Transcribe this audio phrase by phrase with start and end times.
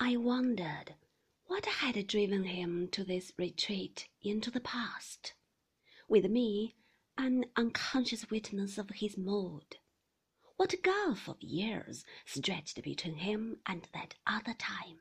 [0.00, 0.94] I wondered
[1.46, 5.34] what had driven him to this retreat into the past,
[6.06, 6.76] with me
[7.16, 9.78] an unconscious witness of his mood.
[10.54, 15.00] What gulf of years stretched between him and that other time?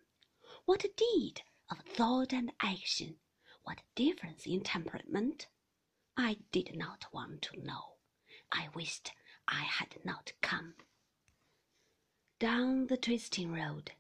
[0.66, 3.20] What deed of thought and action?
[3.66, 5.46] What difference in temperament?
[6.18, 7.98] I did not want to know.
[8.52, 9.12] I wished
[9.48, 10.74] I had not come.
[12.40, 13.92] Down the twisting road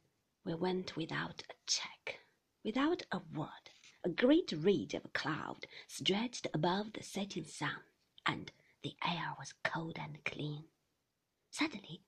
[0.47, 2.21] we went without a check,
[2.63, 3.69] without a word.
[4.05, 7.81] A great ridge of cloud stretched above the setting sun,
[8.25, 8.49] and
[8.81, 10.63] the air was cold and clean.
[11.51, 12.01] Suddenly,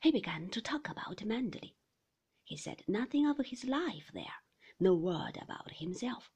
[0.00, 1.74] he began to talk about Manderley.
[2.44, 4.40] He said nothing of his life there,
[4.80, 6.30] no word about himself,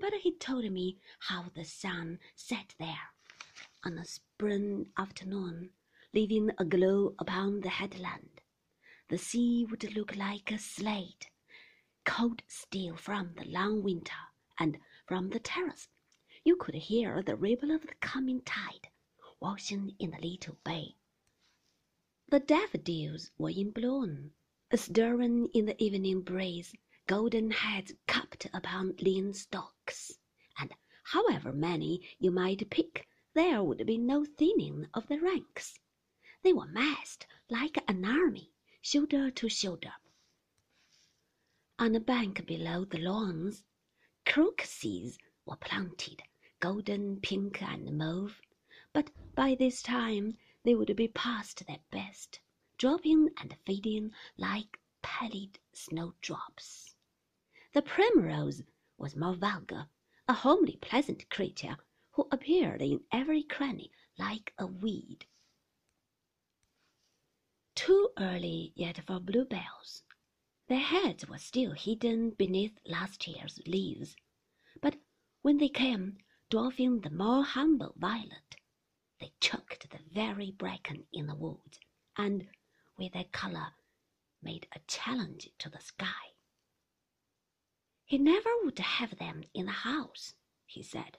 [0.00, 3.12] but he told me how the sun set there
[3.84, 5.70] on a spring afternoon,
[6.12, 8.40] leaving a glow upon the headland
[9.08, 11.30] the sea would look like a slate,
[12.04, 14.12] cold still from the long winter,
[14.58, 15.88] and from the terrace
[16.44, 18.88] you could hear the ripple of the coming tide
[19.38, 20.96] washing in the little bay.
[22.28, 24.32] The daffodils were in bloom,
[24.74, 26.74] stirring in the evening breeze,
[27.06, 30.18] golden heads cupped upon lean stalks,
[30.58, 35.78] and however many you might pick, there would be no thinning of the ranks.
[36.42, 38.50] They were massed like an army
[38.88, 39.92] shoulder to shoulder.
[41.76, 43.64] On a bank below the lawns,
[44.24, 46.22] crocuses were planted,
[46.60, 48.40] golden, pink, and mauve,
[48.92, 52.38] but by this time they would be past their best,
[52.78, 56.94] dropping and fading like pallid snowdrops.
[57.72, 58.62] The primrose
[58.98, 59.88] was more vulgar,
[60.28, 61.76] a homely, pleasant creature
[62.12, 65.26] who appeared in every cranny like a weed
[67.76, 70.02] too early yet for bluebells.
[70.68, 74.16] Their heads were still hidden beneath last year's leaves,
[74.82, 74.96] but
[75.42, 76.18] when they came,
[76.50, 78.56] dwarfing the more humble violet,
[79.20, 81.78] they choked the very bracken in the woods,
[82.16, 82.48] and
[82.98, 83.68] with their color
[84.42, 86.34] made a challenge to the sky.
[88.04, 90.34] He never would have them in the house,
[90.64, 91.18] he said.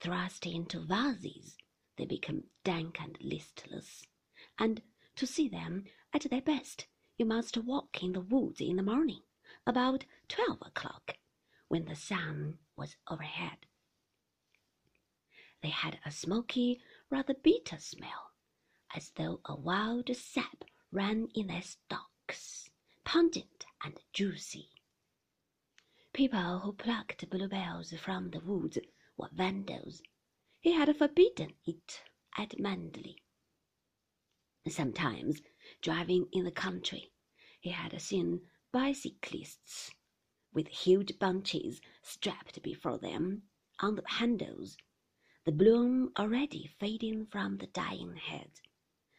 [0.00, 1.56] Thrust into vases,
[1.96, 4.04] they become dank and listless,
[4.58, 4.82] and
[5.16, 5.84] to see them
[6.14, 6.86] at their best,
[7.18, 9.22] you must walk in the woods in the morning,
[9.66, 11.16] about twelve o'clock,
[11.66, 13.66] when the sun was overhead.
[15.60, 16.80] They had a smoky,
[17.10, 18.30] rather bitter smell,
[18.94, 22.70] as though a wild sap ran in their stalks,
[23.02, 24.70] pungent and juicy.
[26.12, 28.78] People who plucked bluebells from the woods
[29.16, 30.00] were vandals.
[30.60, 32.02] He had forbidden it
[32.38, 33.23] at Manderley.
[34.66, 35.42] Sometimes,
[35.82, 37.12] driving in the country,
[37.60, 39.90] he had seen bicyclists
[40.54, 43.42] with huge bunches strapped before them
[43.80, 44.78] on the handles,
[45.44, 48.62] the bloom already fading from the dying heads,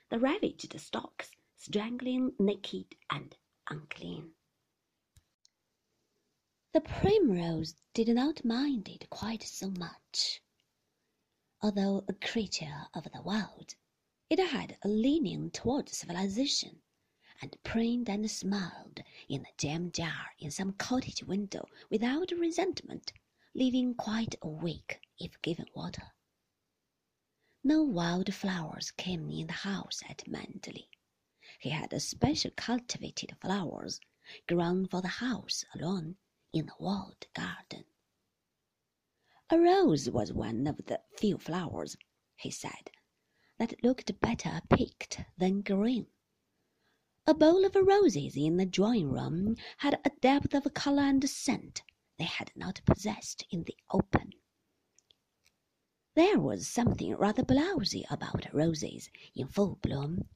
[0.10, 3.38] the ravaged stalks strangling naked and
[3.70, 4.34] unclean.
[6.74, 10.42] The primrose did not mind it quite so much.
[11.62, 13.76] Although a creature of the wild,
[14.38, 16.82] it had a leaning toward civilization,
[17.42, 23.14] and preened and smiled in a jam jar in some cottage window without resentment,
[23.54, 26.12] living quite a week if given water.
[27.64, 30.90] No wild flowers came in the house at Manderley.
[31.60, 34.02] He had special cultivated flowers
[34.50, 36.18] grown for the house alone
[36.52, 37.86] in the walled garden.
[39.50, 41.96] A rose was one of the few flowers,
[42.36, 42.92] he said,
[43.58, 46.08] that looked better picked than green.
[47.28, 51.82] A bowl of roses in the drawing room had a depth of color and scent
[52.18, 54.32] they had not possessed in the open.
[56.16, 60.30] There was something rather blousy about roses in full bloom,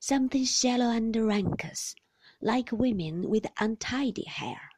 [0.00, 1.94] something shallow and rancorous,
[2.40, 4.70] like women with untidy hair.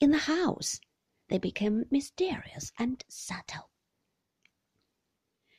[0.00, 0.80] In the house,
[1.28, 3.70] they became mysterious and subtle.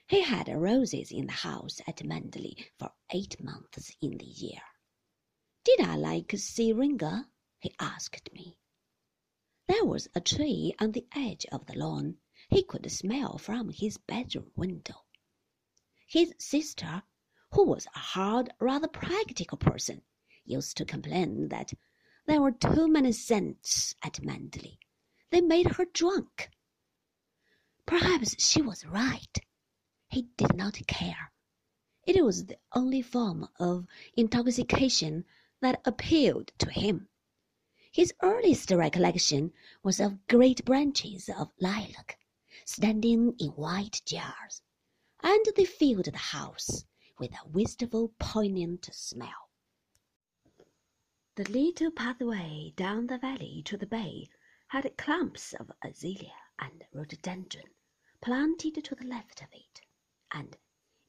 [0.10, 4.64] He had roses in the house at Manderley for eight months in the year.
[5.64, 7.30] Did I like syringa?
[7.60, 8.58] he asked me.
[9.68, 12.18] There was a tree on the edge of the lawn
[12.50, 15.06] he could smell from his bedroom window.
[16.08, 17.04] His sister,
[17.52, 20.02] who was a hard, rather practical person,
[20.44, 21.72] used to complain that
[22.26, 24.80] there were too many scents at Manderley.
[25.30, 26.50] They made her drunk.
[27.86, 29.38] Perhaps she was right.
[30.12, 31.32] He did not care.
[32.04, 33.86] It was the only form of
[34.18, 35.26] intoxication
[35.62, 37.10] that appealed to him.
[37.92, 39.54] His earliest recollection
[39.84, 42.18] was of great branches of lilac
[42.66, 44.64] standing in white jars,
[45.20, 46.86] and they filled the house
[47.20, 49.52] with a wistful, poignant smell.
[51.36, 54.28] The little pathway down the valley to the bay
[54.70, 57.70] had clumps of azalea and rhododendron
[58.22, 59.82] planted to the left of it,
[60.32, 60.58] and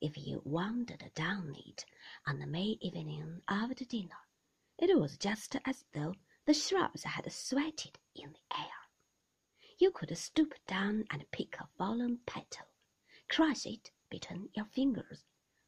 [0.01, 1.85] if you wandered down it
[2.27, 4.19] on the May evening after dinner,
[4.79, 6.15] it was just as though
[6.47, 8.89] the shrubs had sweated in the air.
[9.79, 12.67] You could stoop down and pick a fallen petal,
[13.29, 15.25] crush it between your fingers,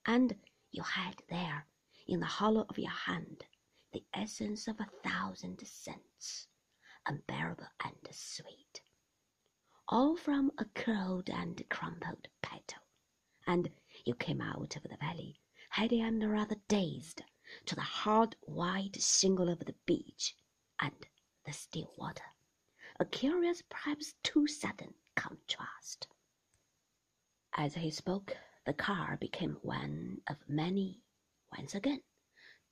[0.06, 0.36] and
[0.70, 1.66] you had there,
[2.06, 3.44] in the hollow of your hand,
[3.92, 6.48] the essence of a thousand scents,
[7.06, 8.82] unbearable and sweet,
[9.88, 12.81] all from a curled and crumpled petal,
[13.46, 13.70] and
[14.04, 15.40] you came out of the valley,
[15.70, 17.22] heady and rather dazed,
[17.66, 20.34] to the hard white shingle of the beach
[20.80, 21.06] and
[21.44, 22.24] the still water,
[22.98, 26.06] a curious, perhaps too sudden contrast.
[27.54, 31.02] As he spoke, the car became one of many
[31.56, 32.02] once again.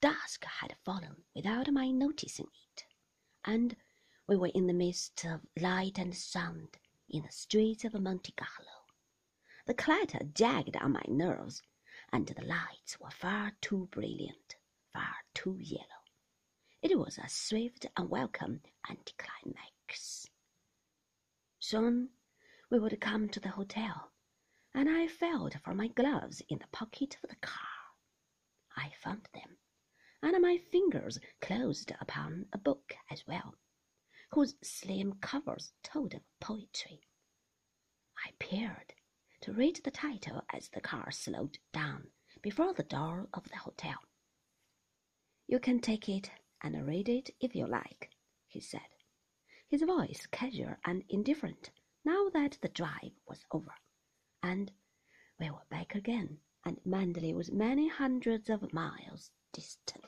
[0.00, 2.84] Dusk had fallen without my noticing it,
[3.44, 3.76] and
[4.26, 6.78] we were in the midst of light and sound
[7.08, 8.79] in the streets of Monte Carlo.
[9.66, 11.62] The clatter jagged on my nerves,
[12.10, 14.56] and the lights were far too brilliant,
[14.92, 15.84] far too yellow.
[16.82, 20.28] It was a swift, unwelcome anticlimax.
[21.58, 22.10] Soon
[22.70, 24.12] we would come to the hotel,
[24.72, 27.94] and I felt for my gloves in the pocket of the car.
[28.76, 29.58] I found them,
[30.22, 33.56] and my fingers closed upon a book as well,
[34.30, 37.02] whose slim covers told of poetry.
[38.26, 38.94] I peered
[39.42, 42.08] to read the title as the car slowed down
[42.42, 43.96] before the door of the hotel.
[45.46, 46.30] You can take it
[46.62, 48.10] and read it if you like,
[48.46, 48.80] he said,
[49.68, 51.70] his voice casual and indifferent
[52.04, 53.74] now that the drive was over,
[54.42, 54.72] and
[55.38, 60.04] we were back again, and Manderley was many hundreds of miles distant.